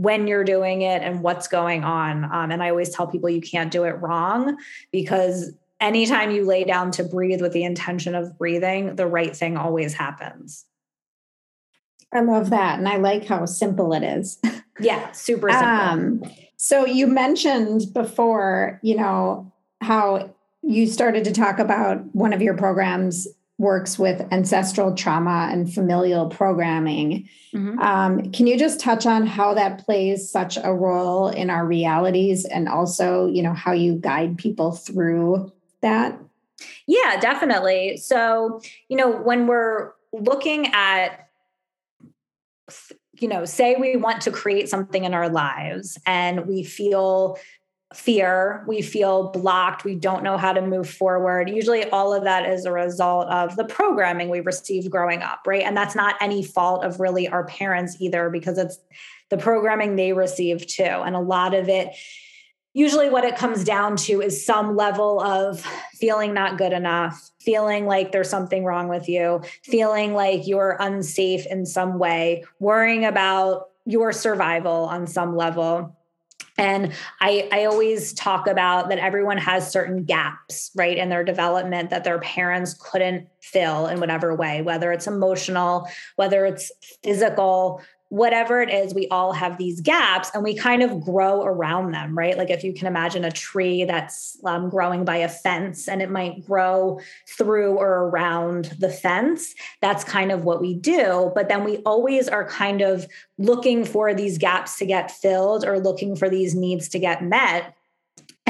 [0.00, 2.24] when you're doing it and what's going on.
[2.24, 4.56] Um, and I always tell people you can't do it wrong
[4.90, 9.58] because anytime you lay down to breathe with the intention of breathing, the right thing
[9.58, 10.64] always happens.
[12.14, 12.78] I love that.
[12.78, 14.38] And I like how simple it is.
[14.82, 15.68] Yeah, super simple.
[15.68, 16.22] Um,
[16.56, 22.56] so you mentioned before, you know, how you started to talk about one of your
[22.56, 23.28] programs
[23.60, 27.28] works with ancestral trauma and familial programming.
[27.54, 27.78] Mm-hmm.
[27.78, 32.46] Um, can you just touch on how that plays such a role in our realities
[32.46, 36.18] and also, you know, how you guide people through that?
[36.86, 37.98] Yeah, definitely.
[37.98, 41.26] So, you know, when we're looking at
[43.12, 47.36] you know, say we want to create something in our lives and we feel
[47.92, 51.50] fear, we feel blocked, we don't know how to move forward.
[51.50, 55.62] Usually, all of that is a result of the programming we received growing up, right?
[55.62, 58.78] And that's not any fault of really our parents either, because it's
[59.28, 60.84] the programming they received too.
[60.84, 61.88] And a lot of it,
[62.74, 65.60] usually, what it comes down to is some level of
[65.94, 71.44] feeling not good enough, feeling like there's something wrong with you, feeling like you're unsafe
[71.46, 75.96] in some way, worrying about your survival on some level
[76.60, 81.88] and I, I always talk about that everyone has certain gaps, right, in their development
[81.88, 86.70] that their parents couldn't fill in whatever way, whether it's emotional, whether it's
[87.02, 91.92] physical, whatever it is, we all have these gaps and we kind of grow around
[91.92, 92.36] them, right?
[92.36, 96.10] Like if you can imagine a tree that's um, growing by a fence and it
[96.10, 101.30] might grow through or around the fence, that's kind of what we do.
[101.36, 103.06] But then we always are kind of
[103.38, 107.76] looking for these gaps to get filled or looking for these needs to get met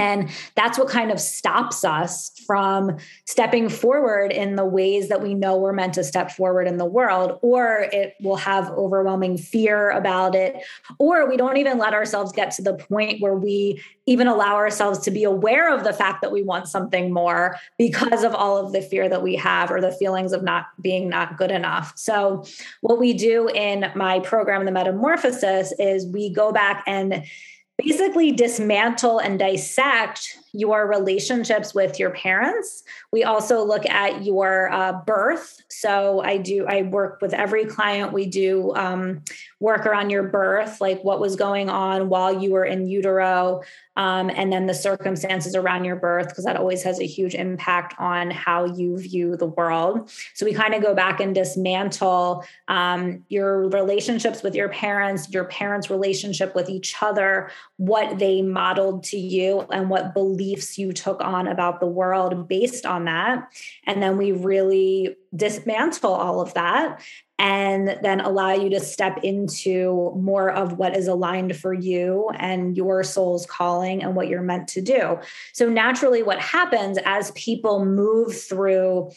[0.01, 2.97] And that's what kind of stops us from
[3.27, 6.87] stepping forward in the ways that we know we're meant to step forward in the
[6.87, 10.57] world, or it will have overwhelming fear about it,
[10.99, 14.99] or we don't even let ourselves get to the point where we even allow ourselves
[15.01, 18.73] to be aware of the fact that we want something more because of all of
[18.73, 21.93] the fear that we have or the feelings of not being not good enough.
[21.97, 22.45] So,
[22.81, 27.23] what we do in my program, The Metamorphosis, is we go back and
[27.85, 32.83] basically dismantle and dissect your relationships with your parents.
[33.13, 35.63] We also look at your uh, birth.
[35.69, 38.13] So I do, I work with every client.
[38.13, 39.23] We do um,
[39.61, 43.61] work around your birth, like what was going on while you were in utero,
[43.97, 47.95] um, and then the circumstances around your birth, because that always has a huge impact
[47.99, 50.11] on how you view the world.
[50.35, 55.45] So we kind of go back and dismantle um, your relationships with your parents, your
[55.45, 61.21] parents' relationship with each other, what they modeled to you, and what beliefs you took
[61.21, 63.53] on about the world based on that.
[63.87, 67.01] And then we really dismantle all of that
[67.39, 72.77] and then allow you to step into more of what is aligned for you and
[72.77, 75.19] your soul's calling and what you're meant to do.
[75.55, 79.11] So, naturally, what happens as people move through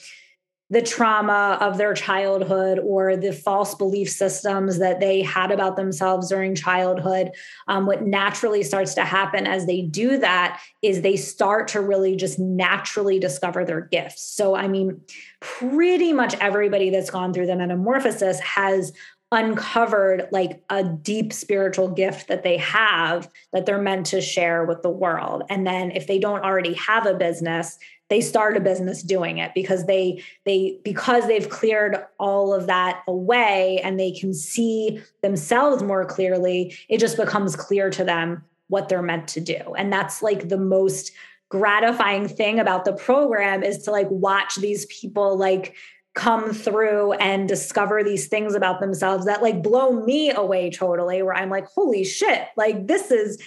[0.73, 6.29] the trauma of their childhood or the false belief systems that they had about themselves
[6.29, 7.29] during childhood.
[7.67, 12.15] Um, what naturally starts to happen as they do that is they start to really
[12.15, 14.23] just naturally discover their gifts.
[14.23, 14.99] So, I mean,
[15.41, 18.93] pretty much everybody that's gone through the metamorphosis has
[19.33, 24.83] uncovered like a deep spiritual gift that they have that they're meant to share with
[24.83, 25.41] the world.
[25.49, 27.79] And then if they don't already have a business,
[28.09, 33.01] they start a business doing it because they they because they've cleared all of that
[33.07, 38.87] away and they can see themselves more clearly it just becomes clear to them what
[38.87, 41.11] they're meant to do and that's like the most
[41.49, 45.73] gratifying thing about the program is to like watch these people like
[46.15, 51.33] come through and discover these things about themselves that like blow me away totally where
[51.33, 53.37] i'm like holy shit like this is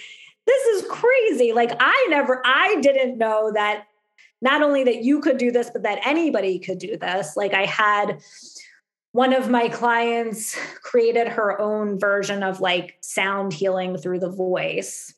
[0.45, 3.85] this is crazy like i never i didn't know that
[4.41, 7.35] not only that you could do this, but that anybody could do this.
[7.35, 8.21] Like I had
[9.11, 15.13] one of my clients created her own version of like sound healing through the voice.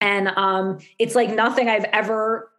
[0.00, 2.50] And um, it's like nothing I've ever,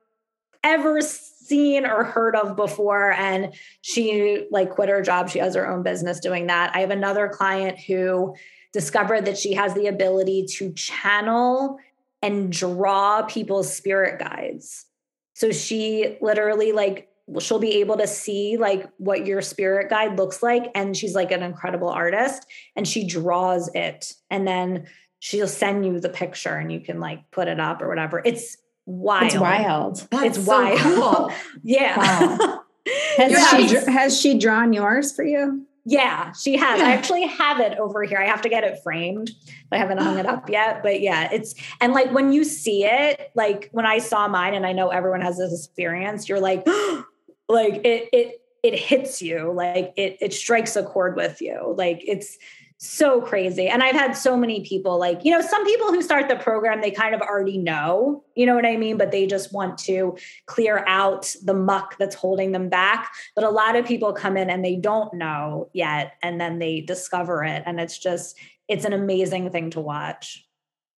[0.64, 1.02] ever
[1.48, 3.12] seen or heard of before.
[3.12, 5.30] And she like quit her job.
[5.30, 6.76] She has her own business doing that.
[6.76, 8.36] I have another client who
[8.74, 11.80] discovered that she has the ability to channel
[12.22, 14.86] and draw people's spirit guides.
[15.34, 20.44] So she literally like she'll be able to see like what your spirit guide looks
[20.44, 24.86] like and she's like an incredible artist and she draws it and then
[25.20, 28.22] she'll send you the picture and you can like put it up or whatever.
[28.24, 29.26] It's wild.
[29.26, 30.08] It's wild.
[30.12, 30.80] That's it's so wild.
[30.80, 31.32] Cool.
[31.64, 31.98] yeah.
[31.98, 32.62] Wow.
[33.18, 35.66] Has she has she drawn yours for you?
[35.86, 36.80] Yeah, she has.
[36.80, 36.88] Yeah.
[36.88, 38.20] I actually have it over here.
[38.20, 39.32] I have to get it framed.
[39.72, 40.84] I haven't hung it up yet.
[40.84, 44.66] But yeah, it's and like when you see it, like when I saw mine, and
[44.66, 46.68] I know everyone has this experience, you're like,
[47.50, 51.74] like it it it hits you, like it it strikes a chord with you.
[51.78, 52.38] Like it's
[52.78, 53.68] so crazy.
[53.68, 56.82] And I've had so many people like, you know, some people who start the program,
[56.82, 58.98] they kind of already know, you know what I mean?
[58.98, 63.12] But they just want to clear out the muck that's holding them back.
[63.34, 66.14] But a lot of people come in and they don't know yet.
[66.22, 67.64] And then they discover it.
[67.66, 70.46] And it's just, it's an amazing thing to watch.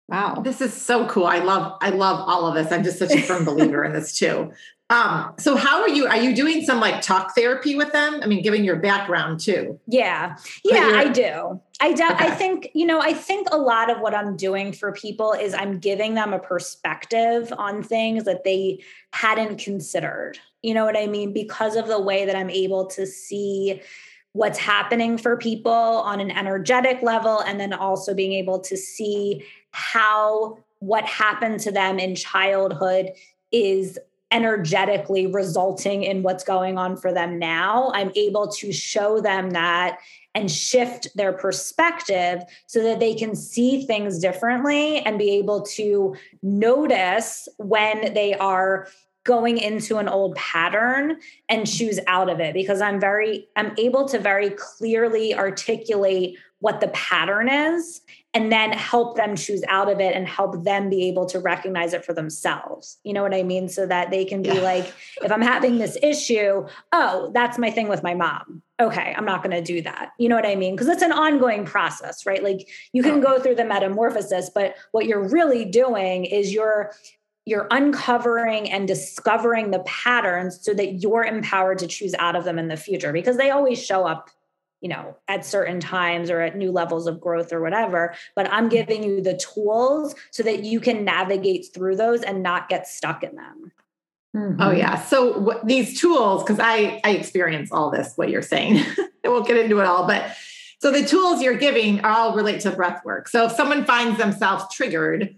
[0.08, 0.40] Wow.
[0.42, 1.26] This is so cool.
[1.26, 2.72] I love I love all of this.
[2.72, 4.52] I'm just such a firm believer in this too.
[4.90, 6.06] Um, so how are you?
[6.06, 8.20] Are you doing some like talk therapy with them?
[8.22, 9.78] I mean, given your background too.
[9.86, 11.60] Yeah, yeah, I do.
[11.80, 12.04] I do.
[12.04, 12.14] Okay.
[12.26, 12.98] I think you know.
[13.00, 16.38] I think a lot of what I'm doing for people is I'm giving them a
[16.38, 18.82] perspective on things that they
[19.12, 20.38] hadn't considered.
[20.62, 21.34] You know what I mean?
[21.34, 23.82] Because of the way that I'm able to see
[24.32, 29.44] what's happening for people on an energetic level, and then also being able to see
[29.72, 33.10] how what happened to them in childhood
[33.52, 33.98] is
[34.30, 39.98] energetically resulting in what's going on for them now, I'm able to show them that
[40.34, 46.14] and shift their perspective so that they can see things differently and be able to
[46.42, 48.88] notice when they are
[49.24, 51.18] going into an old pattern
[51.48, 52.54] and choose out of it.
[52.54, 58.00] Because I'm very I'm able to very clearly articulate what the pattern is
[58.38, 61.92] and then help them choose out of it and help them be able to recognize
[61.92, 62.96] it for themselves.
[63.02, 63.68] You know what I mean?
[63.68, 64.60] So that they can be yeah.
[64.60, 68.62] like, if I'm having this issue, oh, that's my thing with my mom.
[68.78, 70.12] Okay, I'm not going to do that.
[70.20, 70.76] You know what I mean?
[70.76, 72.44] Because it's an ongoing process, right?
[72.44, 76.92] Like you can go through the metamorphosis, but what you're really doing is you're
[77.44, 82.58] you're uncovering and discovering the patterns so that you're empowered to choose out of them
[82.58, 84.28] in the future because they always show up
[84.80, 88.68] you know at certain times or at new levels of growth or whatever but i'm
[88.68, 93.22] giving you the tools so that you can navigate through those and not get stuck
[93.22, 93.72] in them.
[94.36, 94.60] Mm-hmm.
[94.60, 95.00] oh yeah.
[95.00, 98.84] So w- these tools because i i experience all this what you're saying.
[99.24, 100.36] I won't get into it all but
[100.80, 103.28] so the tools you're giving are all relate to breath work.
[103.28, 105.36] So if someone finds themselves triggered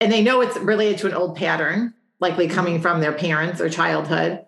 [0.00, 3.70] and they know it's related to an old pattern, likely coming from their parents or
[3.70, 4.44] childhood.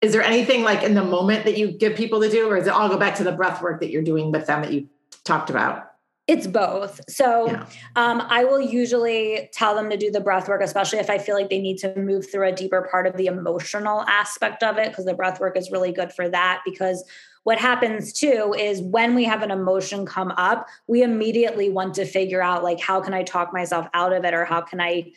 [0.00, 2.66] Is there anything like in the moment that you give people to do, or is
[2.66, 4.88] it all go back to the breath work that you're doing with them that you
[5.24, 5.84] talked about?
[6.28, 7.00] It's both.
[7.08, 7.66] So yeah.
[7.96, 11.34] um, I will usually tell them to do the breath work, especially if I feel
[11.34, 14.90] like they need to move through a deeper part of the emotional aspect of it,
[14.90, 16.60] because the breath work is really good for that.
[16.66, 17.02] Because
[17.44, 22.04] what happens too is when we have an emotion come up, we immediately want to
[22.04, 25.12] figure out like how can I talk myself out of it or how can I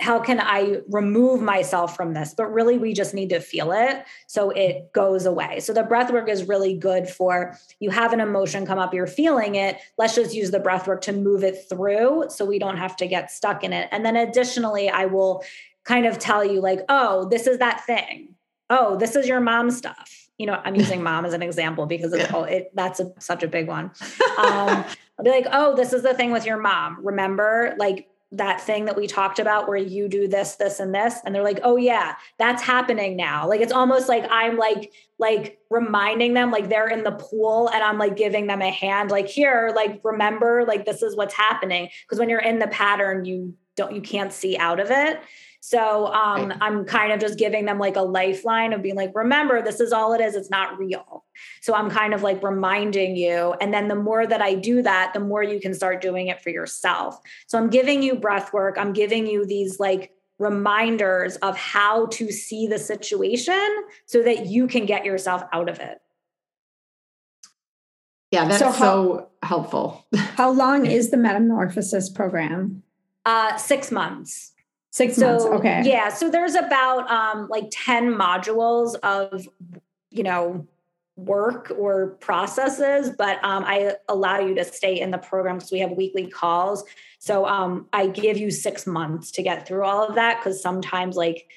[0.00, 2.32] how can I remove myself from this?
[2.36, 5.60] But really, we just need to feel it so it goes away.
[5.60, 9.08] So the breath work is really good for you have an emotion come up, you're
[9.08, 9.78] feeling it.
[9.96, 13.06] Let's just use the breath work to move it through so we don't have to
[13.08, 13.88] get stuck in it.
[13.90, 15.42] And then additionally, I will
[15.84, 18.34] kind of tell you, like, oh, this is that thing.
[18.70, 22.12] Oh, this is your mom stuff you know, I'm using mom as an example because
[22.12, 22.44] it's yeah.
[22.44, 23.90] it, that's a, such a big one.
[24.38, 24.84] Um,
[25.18, 27.04] I'll be like, oh, this is the thing with your mom.
[27.04, 31.14] Remember, like that thing that we talked about where you do this, this, and this,
[31.24, 33.48] and they're like, oh yeah, that's happening now.
[33.48, 37.82] Like it's almost like I'm like like reminding them, like they're in the pool, and
[37.82, 41.88] I'm like giving them a hand, like here, like remember, like this is what's happening.
[42.02, 45.20] Because when you're in the pattern, you don't you can't see out of it.
[45.68, 46.58] So um, right.
[46.62, 49.92] I'm kind of just giving them like a lifeline of being like, remember, this is
[49.92, 50.34] all it is.
[50.34, 51.26] It's not real.
[51.60, 53.54] So I'm kind of like reminding you.
[53.60, 56.40] And then the more that I do that, the more you can start doing it
[56.40, 57.18] for yourself.
[57.48, 58.78] So I'm giving you breath work.
[58.78, 64.68] I'm giving you these like reminders of how to see the situation so that you
[64.68, 65.98] can get yourself out of it.
[68.30, 70.06] Yeah, that's so, how, so helpful.
[70.16, 72.82] how long is the metamorphosis program?
[73.26, 74.52] Uh, six months.
[74.90, 75.44] Six so, months.
[75.44, 75.82] Okay.
[75.84, 76.08] Yeah.
[76.08, 79.46] So there's about um, like 10 modules of,
[80.10, 80.66] you know,
[81.16, 85.80] work or processes, but um, I allow you to stay in the program because we
[85.80, 86.84] have weekly calls.
[87.18, 91.16] So um, I give you six months to get through all of that because sometimes,
[91.16, 91.48] like,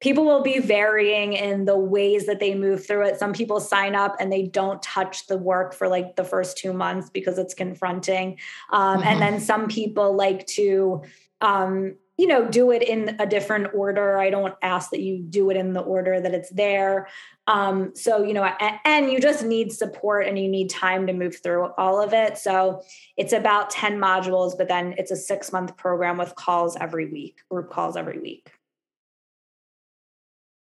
[0.00, 3.18] people will be varying in the ways that they move through it.
[3.18, 6.74] Some people sign up and they don't touch the work for like the first two
[6.74, 8.38] months because it's confronting.
[8.70, 9.08] Um, mm-hmm.
[9.08, 11.02] And then some people like to,
[11.40, 14.18] um, you know do it in a different order.
[14.18, 17.08] I don't ask that you do it in the order that it's there.
[17.46, 21.12] Um, so you know and, and you just need support and you need time to
[21.12, 22.38] move through all of it.
[22.38, 22.82] So
[23.16, 27.40] it's about 10 modules but then it's a six month program with calls every week
[27.50, 28.50] group calls every week.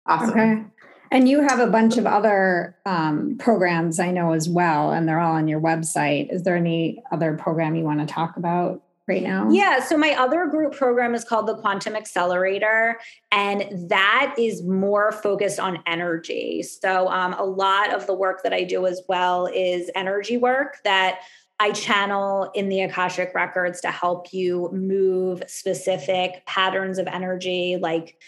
[0.06, 0.30] Awesome.
[0.30, 0.64] Okay.
[1.10, 5.20] And you have a bunch of other um, programs i know as well and they're
[5.20, 6.32] all on your website.
[6.32, 9.48] Is there any other program you want to talk about right now?
[9.50, 9.80] Yeah.
[9.80, 13.00] So my other group program is called the Quantum Accelerator,
[13.32, 16.62] and that is more focused on energy.
[16.62, 20.78] So um, a lot of the work that I do as well is energy work
[20.84, 21.20] that
[21.60, 28.20] I channel in the Akashic records to help you move specific patterns of energy, like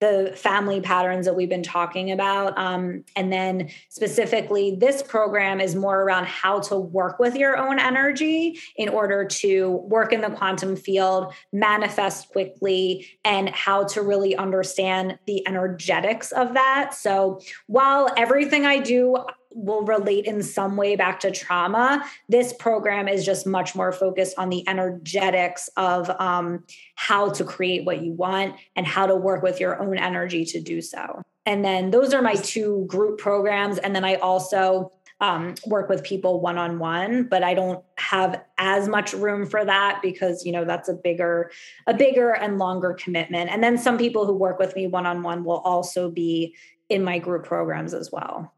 [0.00, 2.56] the family patterns that we've been talking about.
[2.58, 7.78] Um, and then specifically, this program is more around how to work with your own
[7.78, 14.36] energy in order to work in the quantum field, manifest quickly, and how to really
[14.36, 16.92] understand the energetics of that.
[16.92, 19.16] So while everything I do,
[19.56, 22.04] will relate in some way back to trauma.
[22.28, 27.84] This program is just much more focused on the energetics of um, how to create
[27.84, 31.22] what you want and how to work with your own energy to do so.
[31.46, 33.78] And then those are my two group programs.
[33.78, 38.42] And then I also um, work with people one on one, but I don't have
[38.58, 41.50] as much room for that because you know that's a bigger,
[41.86, 43.50] a bigger and longer commitment.
[43.50, 46.54] And then some people who work with me one on one will also be
[46.90, 48.52] in my group programs as well.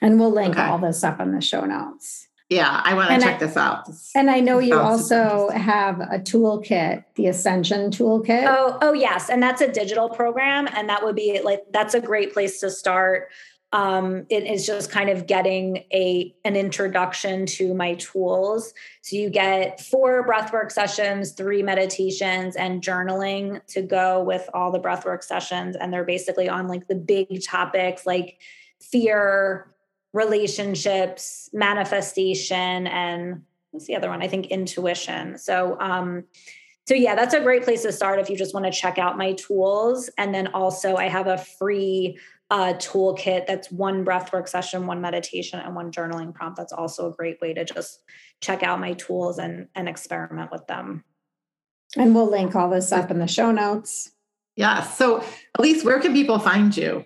[0.00, 0.66] And we'll link okay.
[0.66, 2.28] all this up in the show notes.
[2.50, 3.86] Yeah, I want to check I, this out.
[3.86, 8.44] This and I know you also have a toolkit, the Ascension toolkit.
[8.48, 12.00] Oh, oh yes, and that's a digital program, and that would be like that's a
[12.00, 13.28] great place to start.
[13.72, 18.74] Um, it is just kind of getting a an introduction to my tools.
[19.02, 24.80] So you get four breathwork sessions, three meditations, and journaling to go with all the
[24.80, 28.38] breathwork sessions, and they're basically on like the big topics like
[28.80, 29.69] fear
[30.12, 34.22] relationships, manifestation, and what's the other one?
[34.22, 35.38] I think intuition.
[35.38, 36.24] So um,
[36.86, 39.16] so yeah, that's a great place to start if you just want to check out
[39.16, 40.10] my tools.
[40.18, 42.18] And then also I have a free
[42.50, 46.56] uh, toolkit that's one breathwork session, one meditation, and one journaling prompt.
[46.56, 48.00] That's also a great way to just
[48.40, 51.04] check out my tools and and experiment with them.
[51.96, 54.10] And we'll link all this up in the show notes.
[54.56, 54.82] Yeah.
[54.82, 55.24] So,
[55.58, 57.04] Alyse, where can people find you?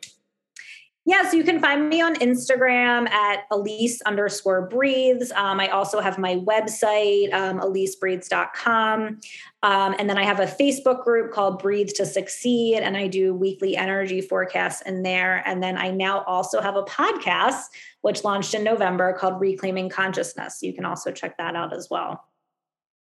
[1.06, 5.30] Yeah, so you can find me on Instagram at Alyse underscore breathes.
[5.32, 9.20] Um, I also have my website, um, alysebreathes.com.
[9.62, 13.34] Um, and then I have a Facebook group called Breathe to Succeed, and I do
[13.34, 15.42] weekly energy forecasts in there.
[15.46, 17.64] And then I now also have a podcast,
[18.00, 20.60] which launched in November called Reclaiming Consciousness.
[20.62, 22.24] You can also check that out as well.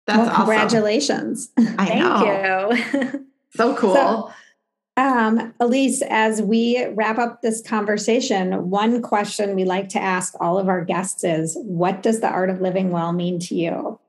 [0.05, 1.49] That's well, congratulations.
[1.57, 1.75] Awesome.
[1.77, 2.71] Thank know.
[2.71, 3.27] you.
[3.55, 3.95] so cool.
[3.95, 4.31] So,
[4.97, 10.57] um, Alyse, as we wrap up this conversation, one question we like to ask all
[10.57, 13.99] of our guests is What does the art of living well mean to you?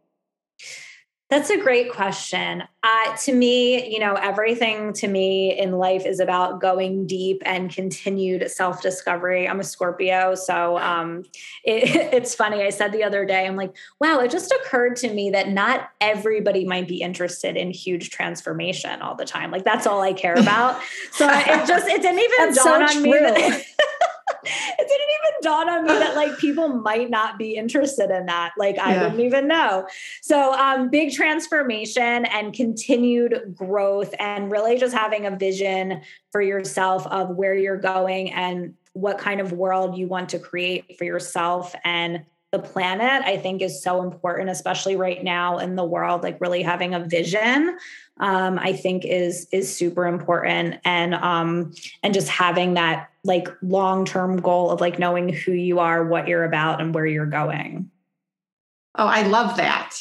[1.30, 2.62] That's a great question.
[2.82, 7.70] Uh, to me, you know, everything to me in life is about going deep and
[7.70, 9.46] continued self discovery.
[9.46, 10.34] I'm a Scorpio.
[10.34, 11.24] So um,
[11.64, 12.62] it, it's funny.
[12.62, 15.90] I said the other day, I'm like, wow, it just occurred to me that not
[16.00, 19.50] everybody might be interested in huge transformation all the time.
[19.50, 20.80] Like, that's all I care about.
[21.12, 23.02] So it just, it didn't even dawn so on true.
[23.02, 23.10] me.
[23.18, 23.64] That,
[24.45, 28.53] it didn't even dawn on me that like people might not be interested in that.
[28.59, 29.03] Like I yeah.
[29.03, 29.86] wouldn't even know.
[30.22, 37.07] So um big transformation and continued growth and really just having a vision for yourself
[37.07, 41.74] of where you're going and what kind of world you want to create for yourself
[41.84, 46.41] and the planet i think is so important especially right now in the world like
[46.41, 47.76] really having a vision
[48.20, 54.04] um, i think is is super important and um and just having that like long
[54.04, 57.90] term goal of like knowing who you are what you're about and where you're going
[58.96, 59.96] oh i love that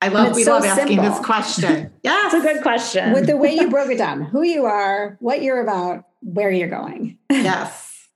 [0.00, 1.10] i love we so love asking simple.
[1.10, 4.42] this question yeah it's a good question with the way you broke it down who
[4.42, 8.08] you are what you're about where you're going yes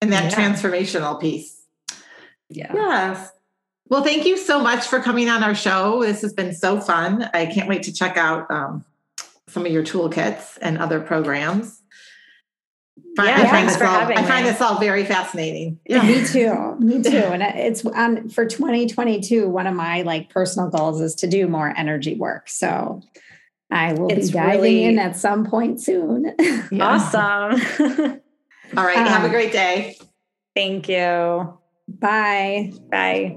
[0.00, 0.36] and that yeah.
[0.36, 1.54] transformational piece
[2.54, 2.72] yeah.
[2.72, 3.30] Yes.
[3.88, 6.02] Well, thank you so much for coming on our show.
[6.02, 7.28] This has been so fun.
[7.34, 8.84] I can't wait to check out um,
[9.48, 11.80] some of your toolkits and other programs.
[13.16, 15.78] Yeah, I find, this all, I find this all very fascinating.
[15.86, 16.02] Yeah.
[16.06, 16.76] Me too.
[16.80, 17.16] Me too.
[17.16, 19.48] And it's on for 2022.
[19.48, 22.48] One of my like personal goals is to do more energy work.
[22.48, 23.02] So
[23.70, 24.84] I will it's be diving really...
[24.84, 26.34] in at some point soon.
[26.80, 27.60] Awesome.
[28.76, 28.96] all right.
[28.96, 29.96] Um, have a um, great day.
[30.54, 31.58] Thank you.
[31.88, 32.72] Bye.
[32.90, 33.36] Bye.